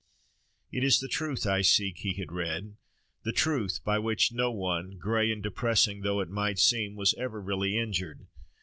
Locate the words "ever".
7.19-7.39